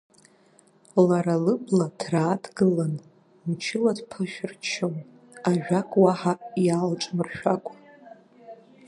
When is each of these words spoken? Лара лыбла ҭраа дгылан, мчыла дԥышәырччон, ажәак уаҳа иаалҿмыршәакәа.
Лара 1.07 1.35
лыбла 1.43 1.87
ҭраа 1.99 2.35
дгылан, 2.43 2.93
мчыла 3.47 3.91
дԥышәырччон, 3.97 4.95
ажәак 5.49 5.89
уаҳа 6.01 6.33
иаалҿмыршәакәа. 6.65 7.75